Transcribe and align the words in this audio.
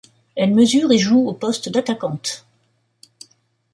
Elle 0.35 0.55
mesure 0.55 0.91
et 0.91 0.97
joue 0.97 1.27
au 1.27 1.33
poste 1.35 1.69
d’attaquante. 1.69 2.47